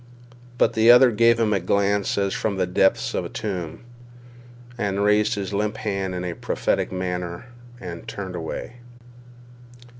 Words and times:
But 0.57 0.73
the 0.73 0.89
other 0.89 1.11
gave 1.11 1.39
him 1.39 1.53
a 1.53 1.59
glance 1.59 2.17
as 2.17 2.33
from 2.33 2.57
the 2.57 2.65
depths 2.65 3.13
of 3.13 3.23
a 3.23 3.29
tomb, 3.29 3.81
and 4.75 5.03
raised 5.03 5.35
his 5.35 5.53
limp 5.53 5.77
hand 5.77 6.15
in 6.15 6.25
a 6.25 6.33
prophetic 6.33 6.91
manner 6.91 7.45
and 7.79 8.07
turned 8.07 8.35
away. 8.35 8.77